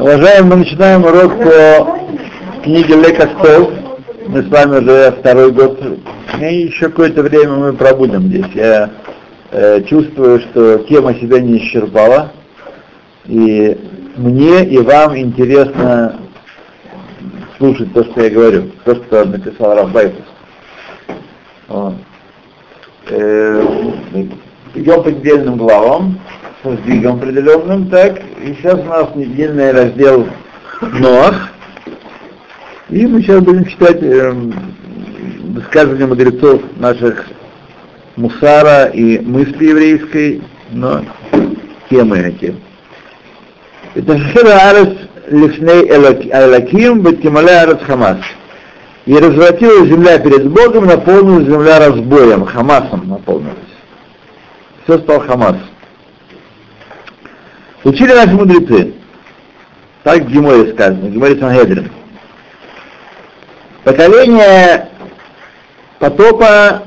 [0.00, 1.98] Уважаемые, мы начинаем урок по
[2.64, 3.70] книге Лекостов.
[4.26, 5.80] Мы с вами уже второй год.
[6.40, 8.46] И еще какое-то время мы пробудем здесь.
[8.52, 8.90] Я
[9.52, 12.32] э, чувствую, что тема себя не исчерпала.
[13.26, 13.78] И
[14.16, 16.20] мне и вам интересно
[17.58, 20.24] слушать то, что я говорю, то, что написал Рафбайфус.
[21.68, 21.94] Вот.
[23.08, 23.64] Э,
[24.74, 26.18] идем по недельным главам
[26.62, 30.26] с сдвигом определенным, так, и сейчас у нас недельный раздел
[30.80, 31.50] Ноах,
[32.88, 34.32] и мы сейчас будем читать э,
[35.42, 37.26] высказывания мудрецов наших
[38.16, 41.02] Мусара и мысли еврейской, но
[41.88, 42.54] темы эти.
[43.94, 44.94] Это Шира Арес
[45.30, 48.18] Лифней Элаким Бетимале Арес Хамас.
[49.06, 53.71] И развратилась земля перед Богом, наполнилась земля разбоем, Хамасом наполнилась.
[54.84, 55.56] Все стал Хамас.
[57.84, 58.94] Учили наши мудрецы.
[60.02, 61.90] Так в Геморе сказано, в Геморе Сангедрин.
[63.84, 64.88] Поколение
[65.98, 66.82] потопа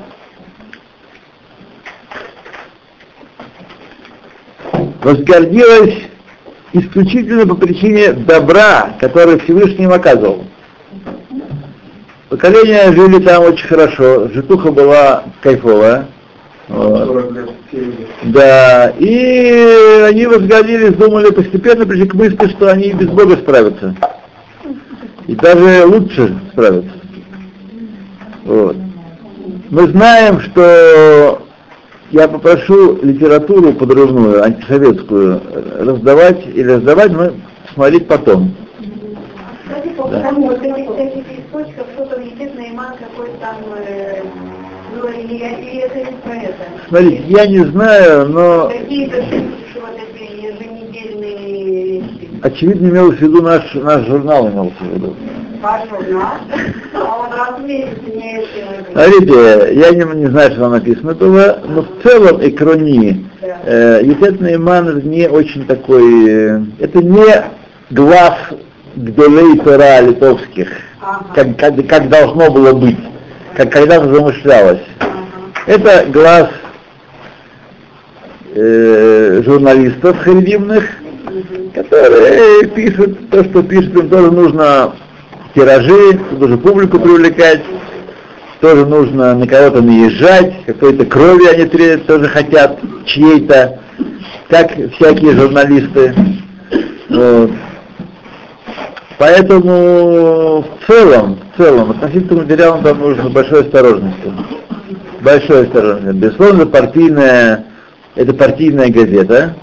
[5.02, 6.02] возгордилось
[6.72, 10.44] исключительно по причине добра, который Всевышний им оказывал.
[12.28, 16.08] Поколения жили там очень хорошо, житуха была кайфовая.
[16.68, 17.44] Вот.
[18.24, 23.94] Да, и они возгордились, думали постепенно, пришли к мысли, что они без Бога справятся.
[25.28, 26.90] И даже лучше справятся.
[28.44, 28.76] Вот.
[29.70, 31.42] Мы знаем, что
[32.10, 35.40] я попрошу литературу подрывную, антисоветскую,
[35.80, 37.32] раздавать или раздавать, но
[37.74, 38.54] смотреть потом.
[39.64, 40.20] Кстати, по да.
[40.22, 44.22] тому, вот этих всяких источников, что-то естественно, иман какой-то там, э,
[46.88, 48.70] Смотрите, я не знаю, но...
[52.42, 55.16] Очевидно, имелось в виду наш, наш журнал, имелся в виду.
[55.60, 56.32] Ваш журнал?
[56.94, 58.42] А он раз в месяц не
[58.92, 64.54] Смотрите, я не, не знаю, что там написано было, но в целом экрони, э, естественно,
[64.54, 67.44] иман не очень такой, э, это не
[67.90, 68.34] глаз
[68.96, 70.68] Гдолей Тора литовских,
[71.00, 71.26] ага.
[71.34, 72.98] как, как, как должно было быть,
[73.56, 74.82] как когда-то замышлялось.
[75.66, 76.48] Это глаз
[78.54, 80.84] э, журналистов харидимных,
[81.74, 84.94] которые пишут то, что пишут, им тоже нужно
[85.54, 87.62] тиражи, тоже публику привлекать,
[88.60, 93.80] тоже нужно на кого-то наезжать, какой-то крови они тоже хотят, чьей-то,
[94.48, 96.14] как всякие журналисты.
[97.08, 97.50] Вот.
[99.18, 104.32] Поэтому в целом, в целом, относительно к материалам там нужно большой осторожности.
[105.22, 106.18] Большой осторожности.
[106.18, 107.64] Безусловно, партийная,
[108.14, 109.56] это партийная газета.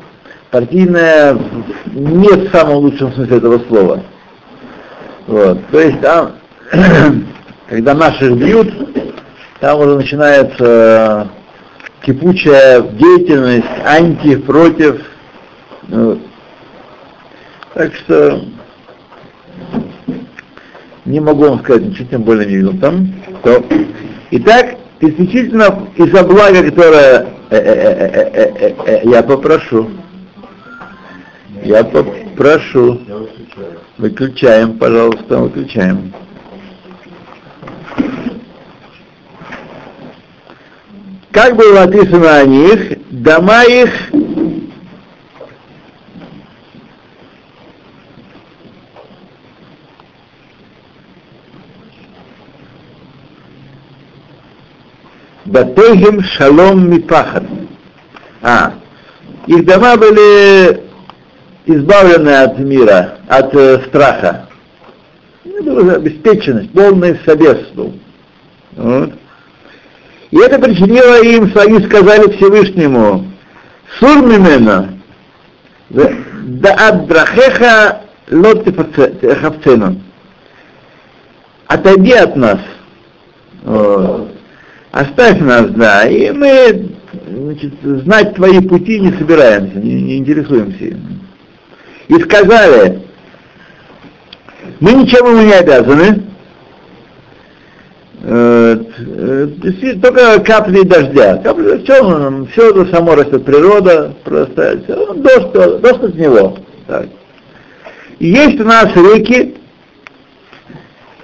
[0.49, 1.37] Партийная
[1.85, 4.03] не в самом лучшем смысле этого слова.
[5.27, 5.59] Вот.
[5.71, 6.33] То есть там,
[7.69, 8.71] когда наших бьют,
[9.59, 11.29] там уже начинается
[12.01, 14.99] кипучая деятельность, анти, против.
[15.89, 16.19] Вот.
[17.75, 18.43] Так что
[21.05, 23.13] не могу вам сказать ничего, тем более не видел там.
[23.43, 23.63] То.
[24.31, 29.89] Итак, исключительно из-за блага, которое э, э, э, я попрошу.
[31.63, 33.01] Я попрошу.
[33.97, 36.13] Выключаем, пожалуйста, выключаем.
[41.31, 43.89] Как было написано о них, дома их
[55.45, 57.43] Батейхим шалом мипахат.
[58.41, 58.73] А,
[59.47, 60.83] их дома были
[61.65, 64.47] избавлены от мира, от э, страха.
[65.45, 67.93] Это была обеспеченность, полный собес был.
[68.73, 69.13] Вот.
[70.31, 73.25] И это причинило им, они сказали Всевышнему,
[73.99, 74.89] Сур мимена,
[75.89, 78.01] да аддрахеха
[78.31, 78.65] лот
[79.41, 80.01] хавцену.
[81.67, 82.59] Отойди от нас.
[83.63, 84.32] Вот.
[84.93, 86.91] Оставь нас, да, и мы
[87.25, 91.19] значит, знать твои пути не собираемся, не, не интересуемся ими.
[92.09, 93.01] И сказали,
[94.79, 96.21] мы ничем ему не обязаны,
[98.21, 98.77] э,
[99.99, 101.37] только капли дождя.
[101.37, 106.59] Капли, все, все это само растет, природа просто, все, дождь, дождь от него.
[106.85, 107.07] Так.
[108.19, 109.55] И есть у нас реки,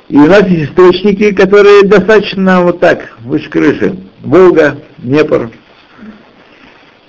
[0.09, 3.95] и у нас есть источники, которые достаточно вот так, выше крыши.
[4.21, 5.51] Волга, Днепр.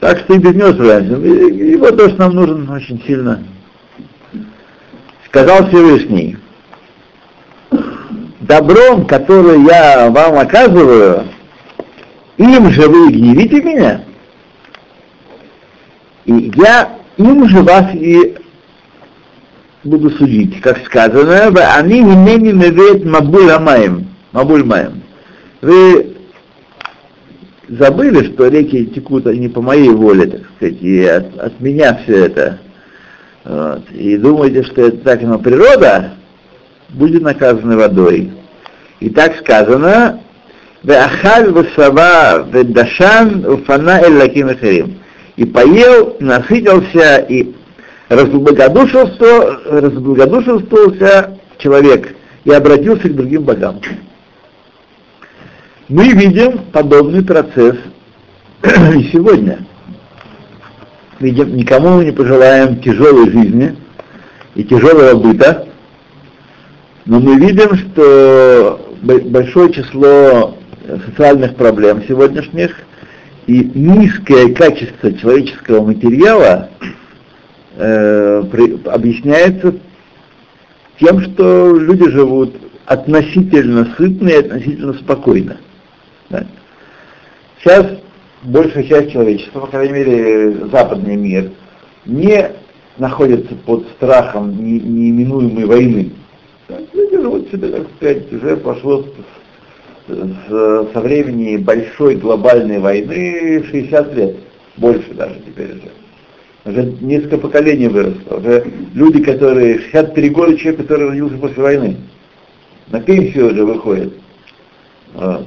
[0.00, 1.16] Так что и без него справляемся.
[1.16, 3.42] И, и вот то, что нам нужен очень сильно.
[5.26, 6.36] Сказал Всевышний,
[8.40, 11.24] добром, которое я вам оказываю,
[12.36, 14.04] им же вы гневите меня,
[16.26, 18.36] и я им же вас и
[19.84, 21.46] буду судить, как сказано,
[21.76, 25.02] они не мевет мабуль амаем, мабуль маем.
[25.62, 26.16] Вы
[27.68, 32.26] забыли, что реки текут не по моей воле, так сказать, и от, от меня все
[32.26, 32.58] это.
[33.44, 33.90] Вот.
[33.92, 36.12] И думаете, что это так но природа
[36.90, 38.32] будет наказана водой.
[39.00, 40.20] И так сказано,
[40.82, 44.98] Веахаль васава ведашан уфана эллаким.
[45.36, 47.54] И поел, насытился и
[48.10, 53.80] разблагодушился, разблагодушился человек и обратился к другим богам.
[55.88, 57.76] Мы видим подобный процесс
[58.64, 59.64] и сегодня.
[61.20, 63.76] Видим, никому не пожелаем тяжелой жизни
[64.56, 65.68] и тяжелого быта,
[67.06, 70.56] но мы видим, что большое число
[71.06, 72.74] социальных проблем сегодняшних
[73.46, 76.70] и низкое качество человеческого материала
[77.80, 79.74] э, при, объясняется
[80.98, 82.54] тем, что люди живут
[82.86, 85.56] относительно сытно и относительно спокойно.
[86.28, 86.46] Да.
[87.60, 87.86] Сейчас
[88.42, 91.50] большая часть человечества, по крайней мере западный мир,
[92.04, 92.50] не
[92.98, 96.12] находится под страхом неименуемой войны.
[96.92, 99.04] Люди живут себе, так сказать, уже пошло
[100.08, 104.36] с, со времени большой глобальной войны 60 лет,
[104.76, 105.99] больше даже теперь уже.
[106.64, 108.36] Уже несколько поколений выросло.
[108.36, 111.96] Уже люди, которые 63 года, человек, который родился после войны.
[112.88, 114.12] На пенсию уже выходит.
[115.14, 115.46] Вот.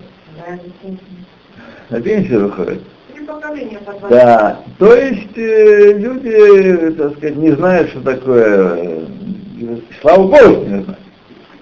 [1.89, 2.81] На пенсию выходит.
[4.09, 10.83] Да, то есть э, люди, так сказать, не знают, что такое, э, слава Богу, не
[10.83, 10.99] знают.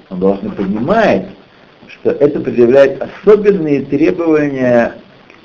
[0.09, 1.27] Он должен понимать,
[1.87, 4.93] что это предъявляет особенные требования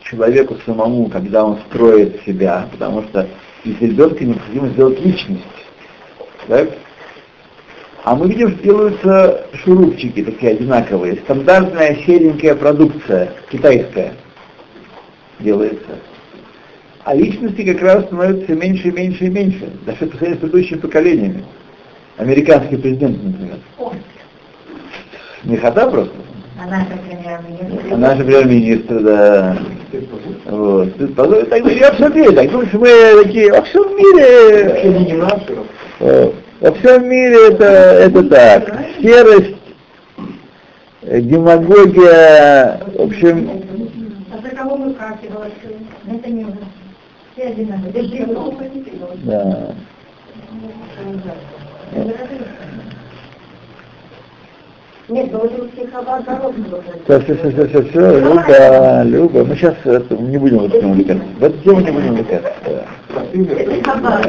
[0.01, 3.29] к человеку самому, когда он строит себя, потому что
[3.67, 5.45] из ребенка необходимо сделать личность.
[6.47, 6.71] Так?
[8.05, 14.15] А мы видим, что делаются шурупчики такие одинаковые, стандартная серенькая продукция, китайская
[15.41, 15.99] делается.
[17.03, 20.79] А личности как раз становятся меньше и меньше и меньше, даже по сравнению с предыдущими
[20.79, 21.45] поколениями.
[22.17, 23.59] Американский президент, например.
[25.45, 26.15] Не хода просто.
[26.59, 27.93] А наша премьер-министр?
[27.93, 29.59] А наша премьер-министр, да.
[30.47, 31.15] Вот.
[31.15, 35.21] Так, во всем мире, так думаешь, мы такие, во всем мире...
[36.61, 38.75] Во всем мире это, это так.
[39.01, 39.57] Серость,
[41.03, 43.63] демагогия, в общем...
[44.33, 45.87] А за кого мы карте голосуем?
[46.09, 46.67] Это не важно.
[47.35, 47.93] Все одинаковые.
[49.25, 49.75] Да.
[55.09, 56.21] Нет, ну вот у Хабар
[57.05, 60.81] Все, все, все, все, все, все, Люба, Люба, мы сейчас это, не будем в эту
[60.81, 61.25] тему увлекаться.
[61.39, 62.53] В эту тему не будем увлекаться.
[63.33, 64.27] Это Хабар.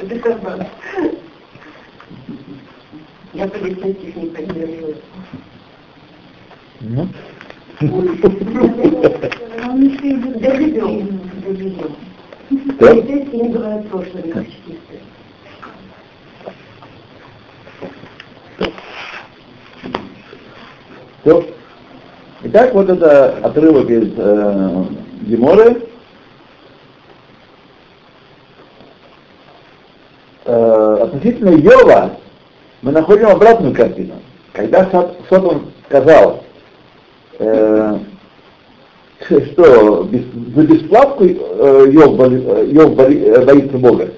[0.00, 0.66] Это Хабар.
[3.34, 4.96] Я полицейских не поддерживаю.
[6.80, 7.08] Ну.
[12.80, 15.00] Полицейские не бывают прошлыми, чистые.
[21.24, 21.44] То.
[22.44, 24.84] Итак, вот это отрывок из э,
[25.22, 25.82] Геморы.
[30.44, 32.16] Э, относительно Йова
[32.82, 34.14] мы находим обратную картину.
[34.52, 34.88] Когда
[35.30, 36.42] Сотон сказал,
[37.38, 37.98] э,
[39.20, 40.24] что без,
[40.56, 44.08] за бесплатку э, Йов, боли- Йов э, боится Бога,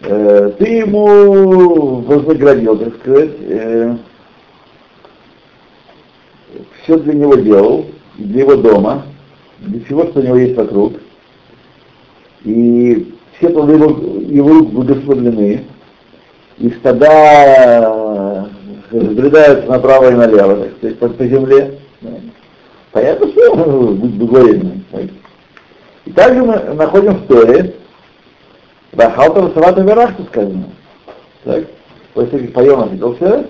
[0.00, 3.96] э, ты ему вознаградил, так сказать, э,
[6.88, 7.84] все для него делал,
[8.16, 9.04] для его дома,
[9.58, 10.94] для всего, что у него есть вокруг.
[12.44, 15.66] И все плоды его, его рук благословлены,
[16.56, 18.48] и стада
[18.90, 21.78] разбредаются направо и налево, так сказать, по, по земле.
[22.92, 23.54] Понятно, что
[23.94, 24.80] будет благоволение.
[26.06, 27.74] И также мы находим в Торе,
[28.94, 30.70] Бахалтова Савата Верахту сказано.
[31.44, 31.64] Так?
[32.14, 33.46] После поем ответился,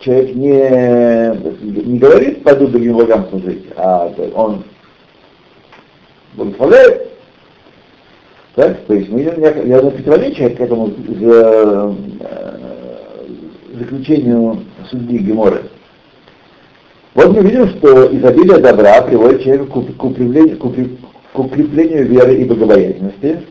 [0.00, 4.64] человек не, не говорит, пойду другим богам служить, а он
[6.34, 7.10] благословляет.
[8.54, 11.94] Так, то есть мы видим явное противоречие к этому за,
[13.72, 14.60] заключению
[14.90, 15.62] судьи Геморы.
[17.14, 23.42] Вот мы видим, что изобилие добра приводит человека к укреплению, к укреплению веры и богобоязненности.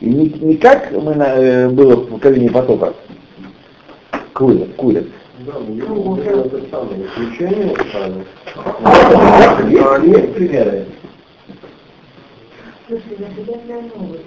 [0.00, 2.94] И не, не как мы на, э, было в поколении потопа,
[4.32, 5.06] курят, курят.
[5.40, 7.72] Да, ну, это самое исключение,
[10.04, 10.86] Есть примеры?
[12.88, 14.24] Слушай, я тебя новость.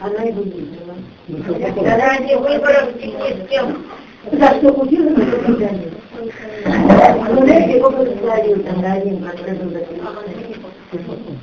[0.00, 0.94] Она его видела.
[1.98, 3.84] Ради выборов с кем?
[4.32, 5.52] За что купила, за что
[7.28, 11.38] Ну, знаете, его благословил там один, который был записан.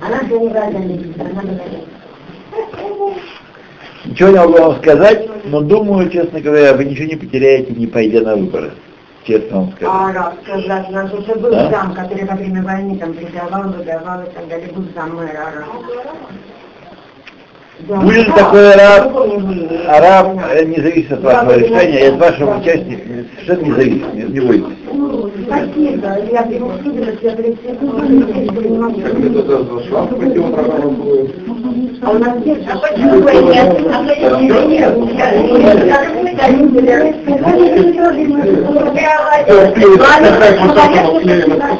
[0.00, 0.82] Она все не говорила,
[1.18, 1.42] она.
[4.04, 8.22] Ничего не могу вам сказать, но думаю, честно говоря, вы ничего не потеряете, не пойдя
[8.22, 8.72] на выборы
[9.30, 9.92] честно вам скажу.
[9.92, 11.70] А раз сказать, у нас уже был да?
[11.70, 15.68] зам, который во время войны там предавал, выдавал и так далее, был зам мэра Араб.
[17.88, 19.16] Будет да, такой араб,
[19.88, 24.22] араб э, не зависит от вашего решения, и от вашего участия совершенно не зависит, не,
[24.22, 24.76] не бойтесь.
[25.46, 26.44] Спасибо, я
[32.02, 32.66] А у нас есть...
[32.66, 33.76] А почему вы нет?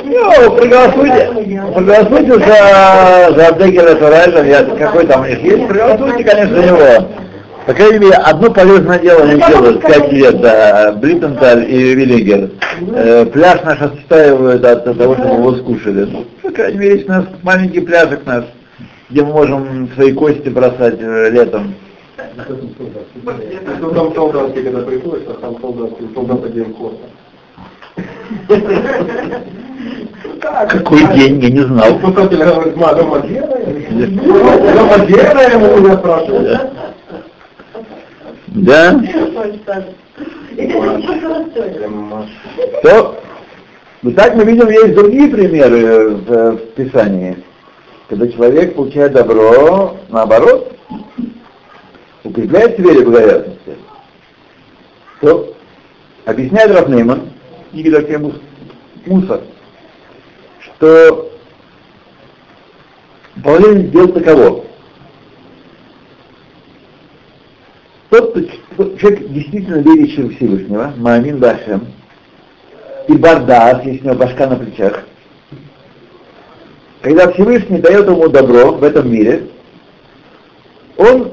[0.06, 1.30] Ну, проголосуйте,
[1.74, 7.08] проголосуйте за, за Дегеля Турайжа, я какой там у них есть, проголосуйте, конечно, за него.
[7.66, 12.50] По крайней мере, одно полезное дело они делают пять лет, да, Бриттенталь и Виллигер.
[12.94, 16.08] Э, пляж наш отстаивают от того, чтобы его скушали.
[16.10, 18.44] Ну, по крайней мере, есть у нас маленький пляжик наш,
[19.10, 21.74] где мы можем свои кости бросать э, летом.
[23.80, 26.76] Ну там солдатки, когда приходят, а там солдатки, солдаты делают
[30.68, 31.98] Какой день, я не знал.
[31.98, 34.16] Спасатель говорит, ма, дома делаем?
[34.16, 36.60] Дома делаем, у меня спрашивают.
[38.46, 39.00] Да?
[42.82, 43.20] То,
[44.02, 47.36] ну так мы видим, есть другие примеры в, в Писании,
[48.10, 50.76] когда человек получает добро, наоборот,
[52.24, 53.76] укрепляет в вере благодатности.
[55.20, 55.54] То
[56.24, 57.30] объясняет Рафнейман,
[57.70, 58.20] книги Дакия
[59.06, 59.42] Мусор,
[60.58, 61.30] что
[63.44, 64.64] положение дел таково.
[68.08, 68.36] Тот,
[68.72, 71.86] кто, человек действительно верящий в Всевышнего, Маамин Башем,
[73.06, 75.04] и Бардас, есть у него башка на плечах,
[77.02, 79.48] когда Всевышний дает ему добро в этом мире,
[80.96, 81.32] он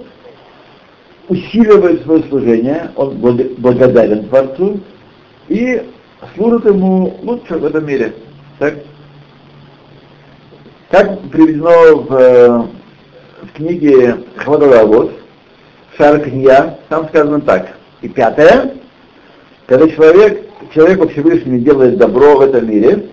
[1.28, 3.18] усиливает свое служение, он
[3.58, 4.80] благодарен Творцу
[5.50, 5.84] и
[6.36, 8.14] служит ему лучше в этом мире.
[8.60, 8.76] Так?
[10.90, 12.64] Как приведено в, э,
[13.44, 15.12] в книге Хвадалавод,
[15.98, 17.74] Шаркния, там сказано так.
[18.02, 18.76] И пятое,
[19.66, 23.10] когда человек, человеку Всевышний делает добро в этом мире,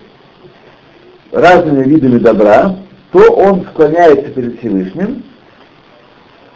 [1.35, 2.75] разными видами добра,
[3.11, 5.23] то он склоняется перед Всевышним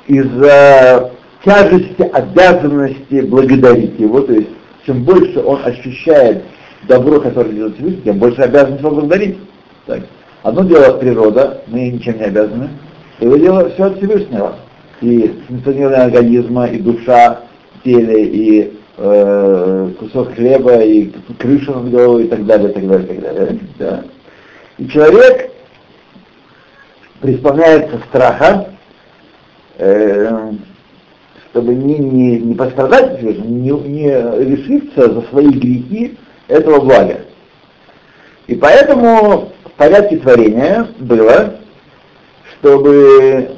[0.07, 1.11] из-за
[1.43, 4.49] тяжести обязанности благодарить его, то есть
[4.85, 6.43] чем больше он ощущает
[6.87, 9.37] добро, которое делает Всевышний, тем больше обязанность его благодарить.
[9.85, 10.01] Так.
[10.43, 12.69] Одно дело природа, мы ничем не обязаны,
[13.19, 14.55] другое дело все от Всевышнего
[15.01, 17.41] и функционирование организма, и душа
[17.75, 22.87] в теле, и э, кусок хлеба, и крыша над головой, и так далее, и так
[22.87, 23.59] далее, и так далее.
[23.77, 24.03] Да.
[24.87, 25.51] Человек
[27.19, 28.69] преисполняется страха,
[29.77, 30.51] э,
[31.51, 36.17] чтобы не, не, не пострадать, не, не решиться за свои грехи
[36.47, 37.21] этого блага.
[38.47, 41.55] И поэтому в порядке творения было,
[42.53, 43.49] чтобы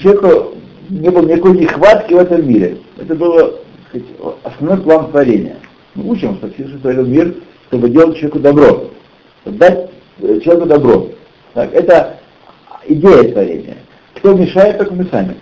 [0.00, 0.54] человеку
[0.88, 2.78] не было никакой нехватки в этом мире.
[2.98, 3.54] Это было
[3.88, 4.06] сказать,
[4.44, 5.56] основной план творения.
[5.96, 7.34] Мы учим, что Всевышний творил мир,
[7.66, 8.84] чтобы делать человеку добро,
[9.42, 11.08] чтобы дать человеку добро.
[11.54, 12.18] Так, это
[12.86, 13.76] идея творения.
[14.16, 15.36] Кто мешает, только мы сами.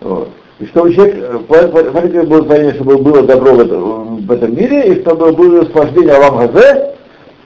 [0.00, 0.30] Вот.
[0.58, 1.42] И чтобы человек,
[1.90, 6.14] смотрите, было творение, чтобы было добро в этом, в этом мире, и чтобы было наслаждение
[6.14, 6.94] Алам Газе,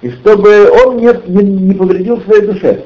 [0.02, 2.85] и чтобы он не, не, не повредил своей душе.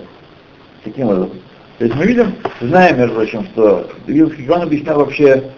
[0.83, 1.31] Таким образом.
[1.78, 5.50] То есть мы видим, знаем, между прочим, что Вилский Гаон объяснял вообще,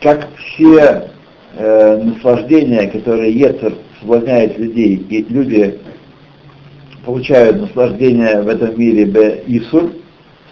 [0.00, 1.10] как все
[1.56, 5.78] э, наслаждения, которые Ецер соблазняет людей, и люди
[7.04, 9.92] получают наслаждение в этом мире бе Исур,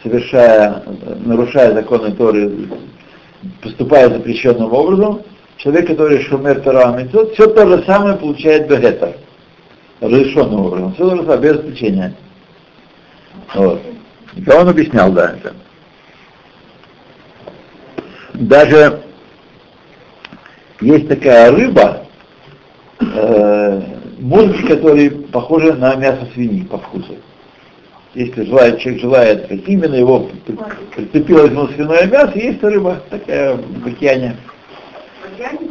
[0.02, 0.83] совершая,
[1.25, 2.69] нарушая законы Торы,
[3.62, 5.23] поступая запрещенным образом,
[5.57, 6.97] человек, который шумер Тора
[7.35, 9.17] все то же самое получает бегетер,
[10.00, 12.14] разрешенным образом, все то же самое, без исключения.
[13.55, 13.81] Вот.
[14.37, 15.55] И он объяснял, да, это.
[18.35, 19.00] Даже
[20.81, 22.08] есть такая рыба,
[23.00, 23.83] э,
[24.19, 27.17] мозги, которые похожи на мясо свиньи по вкусу.
[28.14, 30.28] Если желает, человек желает, как именно его
[30.97, 34.37] прицепилось на свиное мясо, есть рыба такая в океане.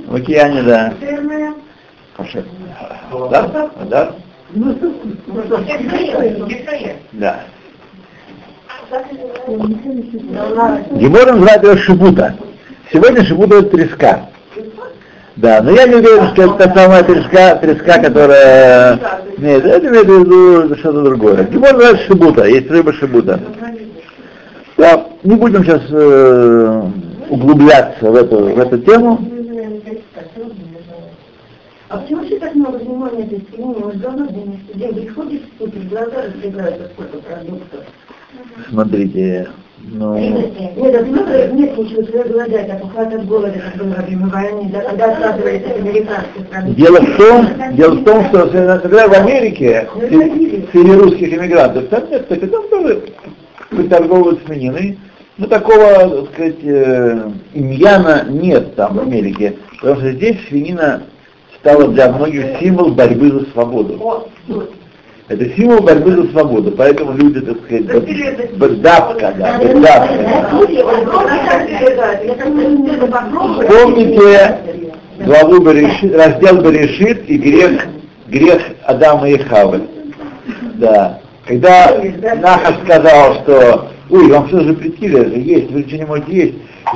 [0.08, 0.94] В океане, да.
[2.16, 2.44] Пошел.
[3.32, 3.72] Да?
[3.90, 4.16] Да?
[7.14, 7.40] Да.
[10.92, 12.36] Гемор называет его шибута.
[12.92, 14.30] Сегодня шибута это треска.
[15.38, 19.00] Да, но я не уверен, что это та самая треска, треска, которая...
[19.38, 21.44] Нет, это имеет в виду что-то другое.
[21.44, 23.40] Гемор называет шибута, есть рыба шибута.
[24.78, 26.82] Да, не будем сейчас э,
[27.30, 29.20] углубляться в эту, в эту тему.
[31.90, 33.76] А почему все так много внимания этой свинине?
[33.86, 35.14] Мы давно деньги в
[35.60, 37.80] супер, глаза разбегаются, сколько продуктов.
[38.70, 39.50] Смотрите,
[39.84, 40.18] ну...
[40.18, 44.70] Нет, от много нет ничего, голодать, а похват от голода, как было во время войны,
[44.72, 45.64] да, когда отказывались
[46.52, 46.76] от.
[46.76, 49.88] Дело в том, дело в том, что например, в Америке
[50.72, 53.04] среди русских иммигрантов там нет, так и там тоже
[53.70, 55.00] приторговывают свининой.
[55.38, 61.04] Но такого, так сказать, э, иньяна нет там в Америке, потому что здесь свинина
[61.60, 64.28] стала для многих символ борьбы за свободу.
[65.30, 70.14] Это символ борьбы за свободу, поэтому люди, так сказать, бдавка, да, бдавка.
[73.68, 74.58] Помните
[75.20, 77.88] главу Берешит, раздел Берешит и грех,
[78.28, 79.82] грех Адама и Хавы.
[80.76, 81.20] Да.
[81.46, 81.98] Когда
[82.42, 86.56] Нахаш сказал, что ой, вам все запретили это есть, вы ничего не можете есть.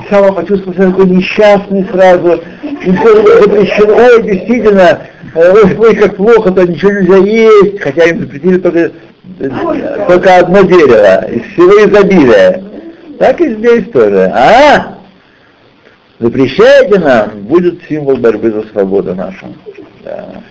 [0.10, 5.02] И он почувствовал себя такой несчастный сразу, и все запрещено, ой, действительно,
[5.36, 8.92] ой, ой, как плохо-то, ничего нельзя есть, хотя им запретили только,
[10.08, 12.64] только одно дерево, из всего изобилия.
[13.20, 14.32] Так и здесь тоже.
[14.34, 14.98] А?
[16.20, 19.48] Запрещайте нам, будет символ борьбы за свободу нашу.
[20.04, 20.42] Да.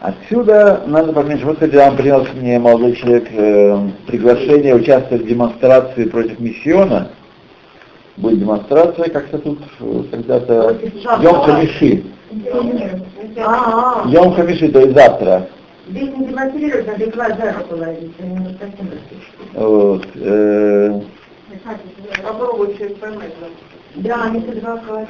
[0.00, 6.04] Отсюда надо понять, вот когда вам принес мне молодой человек э, приглашение участвовать в демонстрации
[6.04, 7.08] против миссиона,
[8.16, 10.76] будет демонстрация как-то тут э, когда-то
[11.22, 12.02] Йом Хамиши.
[14.06, 15.48] Йом Хамиши, то есть завтра.
[15.88, 18.88] Здесь не демонстрируют, надо два за руку ловить, они не совсем
[19.54, 20.06] Вот.
[22.24, 22.68] Попробуй
[23.00, 23.32] поймать.
[23.96, 25.06] Да, они с адвокатом.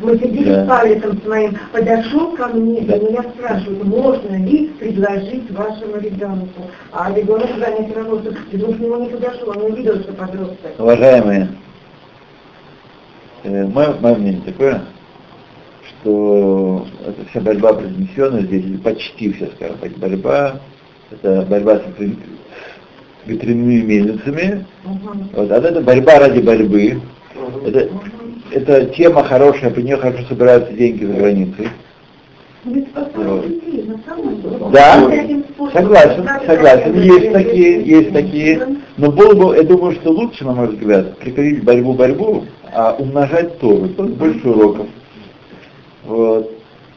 [0.00, 0.64] Мы сидели Да.
[0.64, 2.96] с Павликом с моим, подошел ко мне, Да.
[2.96, 6.62] и меня спрашивают, можно ли предложить вашему ребенку.
[6.92, 8.32] А ребенок занят работу.
[8.52, 10.70] Ребенок к нему не подошел, он увидел, что подросток.
[10.78, 11.48] уважаемые,
[13.44, 14.82] мое, мое мнение такое,
[15.88, 20.60] что эта вся борьба произнесенная здесь, или почти вся, скажем борьба,
[21.10, 22.16] это борьба с ветрян-
[23.26, 24.66] ветряными мельницами,
[25.32, 27.00] вот, а это борьба ради борьбы,
[27.64, 27.88] это,
[28.50, 31.68] это тема хорошая, по нее хорошо собираются деньги за границей.
[34.72, 35.14] Да, Вот
[35.54, 35.72] способом.
[35.72, 40.68] согласен, согласен, есть такие, есть такие, но было бы, я думаю, что лучше, на мой
[40.68, 44.86] взгляд, прекратить борьбу-борьбу, а умножать Тору, то есть больше уроков.
[46.04, 46.50] Вот.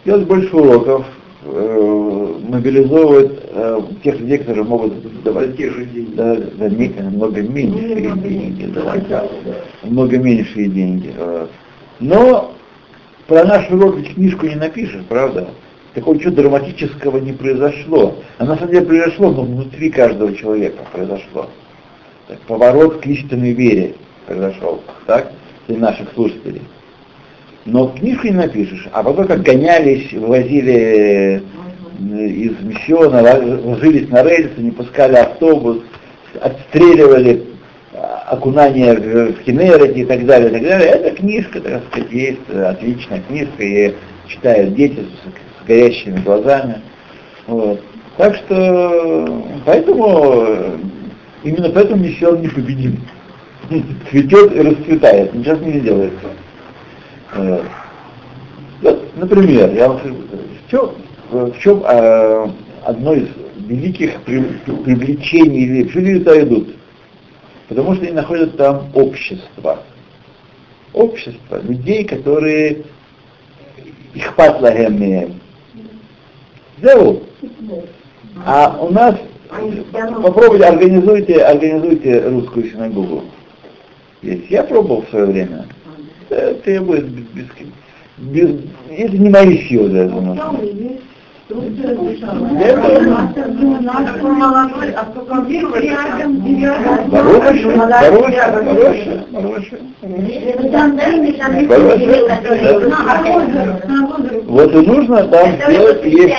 [0.06, 1.06] Делать больше уроков,
[1.44, 7.42] э, мобилизовывать э, тех людей, которые могут давать те же деньги, да, за ме- намного
[7.42, 9.28] меньшие деньги, давать, да,
[9.84, 11.14] намного меньшие деньги.
[12.00, 12.54] Но
[13.28, 15.50] про наш урок книжку не напишешь, правда?
[15.94, 18.16] Такого ничего драматического не произошло.
[18.38, 21.48] А на самом деле произошло, но внутри каждого человека произошло.
[22.28, 25.32] Так, поворот к истинной вере произошел, так,
[25.72, 26.62] для наших слушателей.
[27.66, 33.22] Но книжку не напишешь, а потом как гонялись, вывозили э, из миссиона,
[33.64, 35.78] ложились на рельсы, не пускали автобус,
[36.40, 37.44] отстреливали
[37.94, 40.90] а, окунание в, Кеннерети и так далее, и так далее.
[40.90, 43.94] Эта книжка, так сказать, есть, э, отличная книжка, ее
[44.28, 46.82] читают дети с, горящими глазами.
[47.46, 47.82] Вот.
[48.18, 50.78] Так что, поэтому, э,
[51.44, 53.02] именно поэтому миссион непобедим.
[54.10, 56.28] Цветет и расцветает, ничего с ним не делается.
[57.36, 57.64] Вот.
[58.82, 60.92] Вот, например, я вам скажу, в чем,
[61.30, 62.48] в чем э,
[62.84, 63.28] одно из
[63.68, 64.42] великих при-
[64.84, 66.76] привлечений евреев, почему люди туда идут?
[67.68, 69.84] Потому что они находят там общество.
[70.94, 72.80] Общество людей, которые
[74.14, 75.40] их патлагем
[76.82, 77.24] Зеу.
[78.46, 79.16] А у нас
[80.22, 83.24] попробуйте, организуйте, организуйте русскую синагогу.
[84.22, 84.50] Есть.
[84.50, 85.66] Я пробовал в свое время.
[86.30, 87.46] Это будет без,
[88.18, 88.60] без- без-
[88.98, 90.40] это не мои силы, я думаю.
[97.12, 99.80] Хорошая, хорошая, хорошая, хорошая.
[104.48, 106.30] Вот и нужно там сделать, если,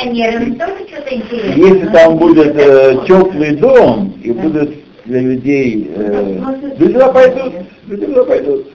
[1.56, 4.70] если там будет э, теплый дом и будет
[5.04, 6.38] для людей, э,
[6.78, 7.52] люди туда пойдут,
[7.92, 8.66] люди туда пойдут.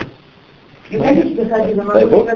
[0.89, 2.29] Дай Бог.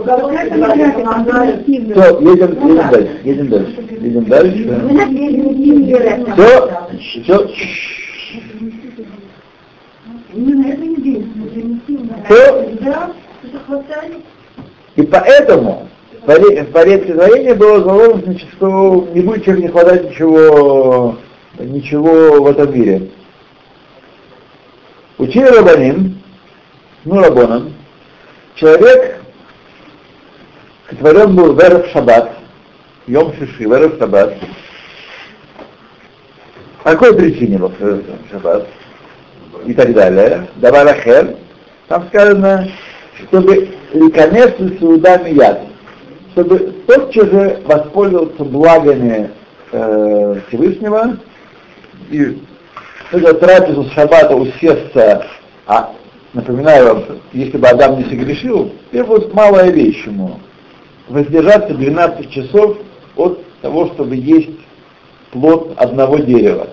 [1.94, 4.56] Все, едем, едем дальше, едем дальше, едем дальше.
[7.22, 7.48] Все, все,
[14.96, 15.86] И поэтому
[16.26, 21.16] в порядке творения было заложено, что не будет человеку не хватать ничего,
[21.58, 23.10] ничего в этом мире.
[25.18, 26.20] Учили Рабанин,
[27.04, 27.74] ну Рабонан,
[28.56, 29.20] человек
[30.90, 32.36] сотворен был в Эрев Шаббат,
[33.06, 34.34] Йом Шиши, в Эрев Шаббат.
[36.82, 37.72] По какой причине был
[38.32, 38.66] Шаббат?
[39.64, 40.48] И так далее.
[40.56, 41.36] Давар Ахер.
[41.88, 42.68] Там сказано,
[43.16, 45.60] чтобы ликонец судами яд
[46.36, 49.30] чтобы тотчас же воспользоваться благами
[49.72, 51.16] э, Всевышнего
[52.10, 52.38] и
[53.10, 55.26] это трапезу с шаббата усесться,
[55.66, 55.94] а
[56.34, 60.38] напоминаю вам, если бы Адам не согрешил, требует малая вещь ему.
[61.08, 62.76] Воздержаться 12 часов
[63.16, 64.58] от того, чтобы есть
[65.30, 66.68] плод одного дерева.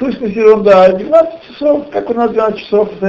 [0.00, 0.90] Сущность ерунда.
[0.90, 3.00] 12 часов, как у нас 12 часов, с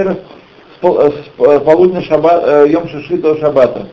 [0.84, 3.88] полудня шаббат, э, Йом Шиши до шаббата.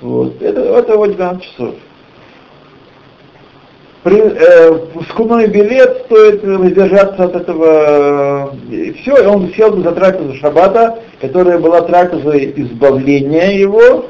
[0.00, 0.40] Вот.
[0.42, 1.74] Это, это вот 12 часов.
[4.02, 4.78] При, э,
[5.10, 8.52] скудной билет стоит воздержаться от этого.
[8.68, 14.06] И все, и он сел бы за трапезу шаббата, которая была трапезой избавления его,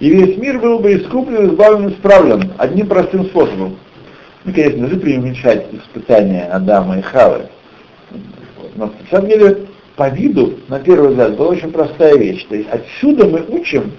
[0.00, 3.76] и весь мир был бы искуплен, избавлен, исправлен одним простым способом.
[4.44, 7.46] Ну, конечно же, преуменьшать испытания Адама и Хавы.
[8.74, 12.46] Но на самом деле по виду, на первый взгляд, была очень простая вещь.
[12.48, 13.92] То есть отсюда мы учим,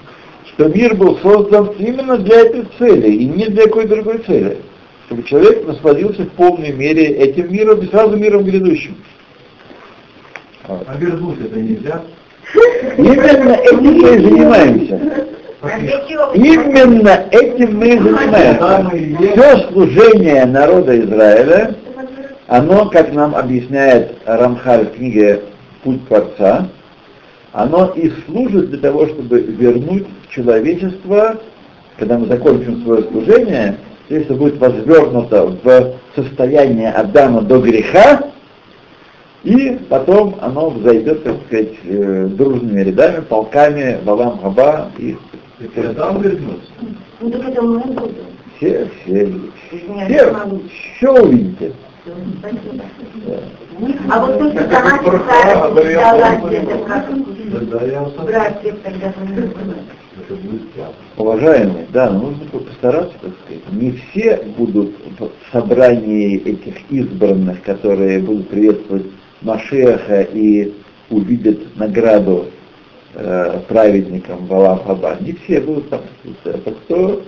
[0.48, 4.58] что мир был создан именно для этой цели и не для какой другой цели.
[5.06, 8.96] Чтобы человек насладился в полной мере этим миром и сразу миром грядущим.
[10.68, 10.84] Вот.
[10.88, 12.02] А вернуть это нельзя?
[12.98, 15.28] Именно этим мы и занимаемся.
[16.34, 19.32] Именно этим мы и занимаемся.
[19.34, 21.76] Все служение народа Израиля,
[22.48, 25.42] оно, как нам объясняет Рамхаль в книге
[25.84, 26.68] путь Творца,
[27.52, 31.40] оно и служит для того, чтобы вернуть человечество,
[31.98, 33.78] когда мы закончим свое служение,
[34.10, 38.32] если будет возвернуто в состояние Адама до греха,
[39.44, 45.18] и потом оно взойдет, так сказать, э, дружными рядами, полками, балам хаба и
[45.78, 46.72] Адам вернется.
[48.58, 49.30] Все, все,
[49.68, 50.36] все,
[50.96, 51.74] все увидите.
[54.10, 54.54] А вот тут
[61.16, 63.72] Уважаемые, да, нужно постараться, так сказать.
[63.72, 69.06] Не все будут в собрании этих избранных, которые будут приветствовать
[69.42, 70.74] Машеха и
[71.10, 72.48] увидят награду
[73.14, 75.16] э, праведникам Валам Хаба.
[75.22, 76.02] Не все будут там.
[76.44, 77.24] Это кто?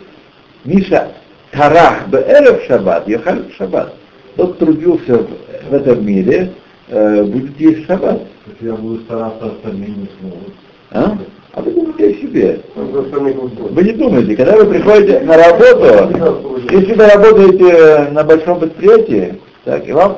[0.66, 1.14] Миша
[1.52, 3.94] Тарах Беэрев Шаббат, Йохаль Шаббат
[4.36, 5.26] тот трудился
[5.70, 6.52] в этом мире,
[6.90, 8.22] будет есть шаббат.
[8.62, 10.54] Я буду стараться, остальные не смогут.
[10.92, 11.18] А?
[11.54, 12.60] А вы думаете о себе.
[12.76, 19.88] Вы не думаете, когда вы приходите на работу, если вы работаете на большом предприятии, так,
[19.88, 20.18] и вам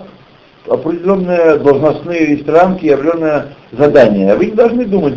[0.67, 5.15] определенные должностные есть рамки определенное задание, вы не должны думать,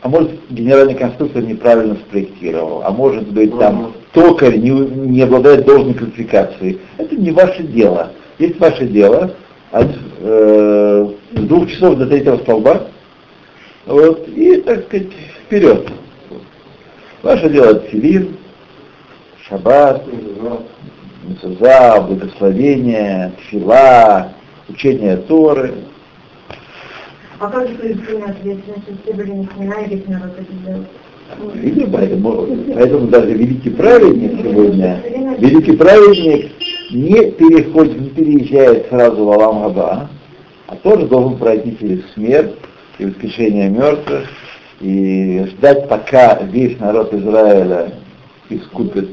[0.00, 5.94] а может генеральный конструктор неправильно спроектировал, а может быть там токарь не, не обладает должной
[5.94, 6.80] квалификацией.
[6.96, 9.34] Это не ваше дело есть ваше дело
[9.70, 9.88] от
[10.20, 12.88] э, двух часов до третьего столба,
[13.86, 15.08] вот, и, так сказать,
[15.44, 15.88] вперед.
[17.22, 18.36] Ваше дело тфилин,
[19.46, 20.04] шаббат,
[21.24, 24.32] мецуза, благословение, тфила,
[24.68, 25.74] учение Торы.
[27.38, 30.86] А как же коллективная ответственность, если были не смена и весь народ это делает?
[31.54, 35.00] Видите, поэтому, поэтому даже великий праведник сегодня,
[35.38, 36.50] великий праведник
[36.90, 40.08] не переходит, не переезжает сразу в Алам Хаба,
[40.66, 42.54] а тоже должен пройти через смерть
[42.98, 44.28] и воскрешение мертвых,
[44.80, 47.92] и ждать, пока весь народ Израиля
[48.48, 49.10] искупит.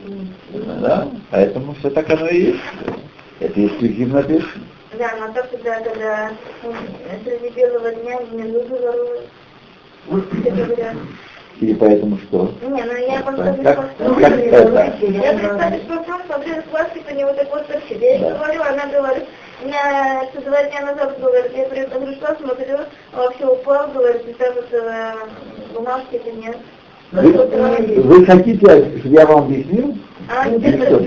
[0.54, 1.08] Да?
[1.32, 2.60] Поэтому все так оно и есть.
[3.40, 4.72] Это коллективная ответственность.
[4.98, 6.32] Да, но тогда, когда
[6.64, 6.74] ну,
[7.24, 9.26] среди белого дня медузы воруют.
[11.60, 11.72] Это говорят.
[11.72, 12.52] И поэтому что?
[12.62, 15.06] Не, ну я просто Как, как с- это?
[15.06, 18.06] Я пришла с вопросом, смотрела с классик, у него так вот сообщили.
[18.06, 18.36] Я Да.
[18.38, 19.24] говорю, она говорит,
[19.64, 22.78] меня это два дня назад, говорит, я при- пришла, смотрю,
[23.14, 25.14] а вообще упал, говорит, и там вот э,
[25.74, 26.58] бумажки-то нет.
[27.12, 29.96] Вы, вы хотите, чтобы я вам объяснил?
[30.30, 31.00] А, Или что?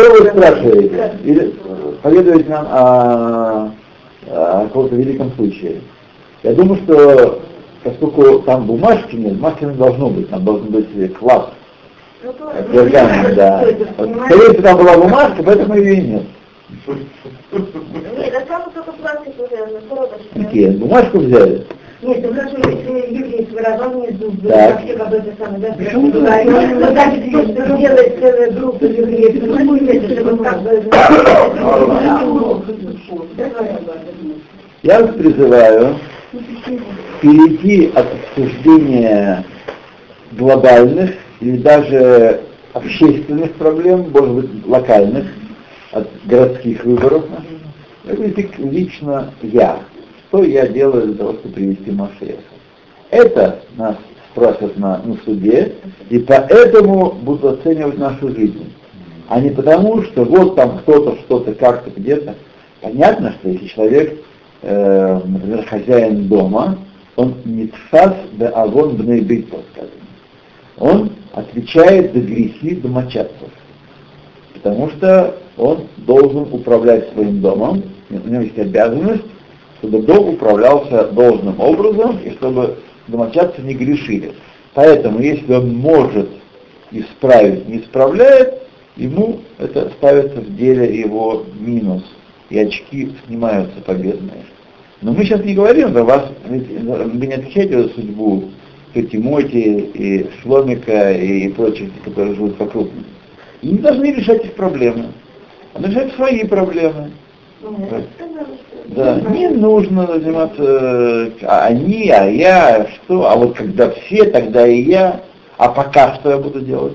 [0.00, 1.12] Что вы спрашиваете?
[1.22, 1.54] Или
[2.02, 3.70] поведаете нам о,
[4.30, 5.82] о каком-то великом случае?
[6.42, 7.42] Я думаю, что
[7.84, 11.50] поскольку там бумажки нет, бумажки не должно быть, там должен быть класс,
[12.24, 13.64] Ну, то- э, пергамент, да.
[13.98, 16.22] Вот, Скорее всего, там была бумажка, поэтому ее и нет.
[16.86, 20.44] Нет, а там только пластик уже.
[20.44, 20.70] Какие?
[20.70, 21.66] Бумажку взяли?
[22.02, 24.72] Нет, ну хорошо, если еврей выражал внизу, Так.
[24.72, 29.56] вообще какой-то самый, да, почему говорить, ну, значит, то, что делает целая группа евреев, ну,
[29.58, 30.82] не будет, чтобы как бы...
[34.82, 35.96] Я вас призываю
[37.20, 39.44] перейти от обсуждения
[40.32, 42.40] глобальных или даже
[42.72, 45.26] общественных проблем, может быть, локальных,
[45.92, 47.24] от городских выборов,
[48.04, 49.78] перейти к лично я.
[50.28, 52.42] Что я делаю для того, чтобы привести Машеха?
[53.10, 53.96] Это нас
[54.32, 55.74] спросят на, на суде,
[56.10, 58.72] и поэтому будут оценивать нашу жизнь.
[59.28, 62.34] А не потому, что вот там кто-то, что-то, как-то, где-то.
[62.80, 64.18] Понятно, что если человек,
[64.64, 66.78] э, например, хозяин дома,
[67.16, 69.92] он не тфас да авон бней битва, сказано.
[70.78, 73.50] Он отвечает за грехи домочадцев.
[74.54, 79.24] Потому что он должен управлять своим домом, у него есть обязанность,
[79.78, 84.32] чтобы дом управлялся должным образом и чтобы домочадцы не грешили.
[84.74, 86.28] Поэтому, если он может
[86.90, 88.62] исправить, не исправляет,
[88.96, 92.02] ему это ставится в деле его минус,
[92.54, 94.44] и очки снимаются победные.
[95.02, 98.44] Но мы сейчас не говорим за вас, ведь вы не отвечаете за судьбу
[98.94, 102.88] Тимоти и Шломика и прочих, которые живут вокруг.
[103.60, 105.06] И не должны решать их проблемы.
[105.74, 107.10] Они решают свои проблемы.
[108.86, 114.68] Да, не нужно заниматься э, а они, а я, что, а вот когда все, тогда
[114.68, 115.22] и я,
[115.56, 116.94] а пока что я буду делать?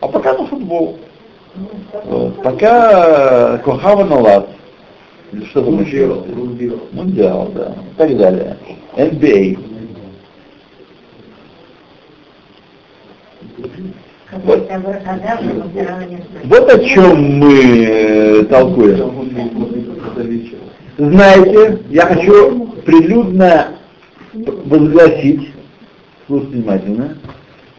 [0.00, 0.98] А пока на футбол.
[2.04, 2.42] Вот.
[2.42, 4.48] Пока Кохава Налад.
[5.34, 6.24] Или что там еще?
[6.92, 7.74] Мундиал, да.
[7.90, 8.56] И так далее.
[8.96, 9.58] NBA.
[14.44, 14.68] Вот.
[16.44, 19.30] Вот о чем мы э, толкуем.
[20.98, 23.74] Знаете, я хочу прилюдно
[24.32, 25.50] возгласить,
[26.26, 27.18] слушайте внимательно,